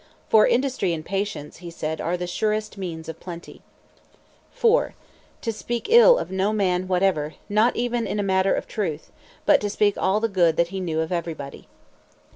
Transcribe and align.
"For 0.29 0.47
industry 0.47 0.93
and 0.93 1.05
patience," 1.05 1.57
he 1.57 1.69
said, 1.69 2.01
"are 2.01 2.17
the 2.17 2.25
surest 2.25 2.75
means 2.75 3.07
of 3.07 3.19
plenty." 3.19 3.61
4. 4.49 4.95
To 5.41 5.53
speak 5.53 5.85
ill 5.91 6.17
of 6.17 6.31
no 6.31 6.51
man 6.51 6.87
whatever, 6.87 7.35
not 7.47 7.75
even 7.75 8.07
in 8.07 8.17
a 8.19 8.23
matter 8.23 8.51
of 8.55 8.67
truth; 8.67 9.11
but 9.45 9.61
to 9.61 9.69
speak 9.69 9.99
all 9.99 10.19
the 10.19 10.27
good 10.27 10.57
he 10.59 10.79
knew 10.79 11.01
of 11.01 11.11
everybody. 11.11 11.67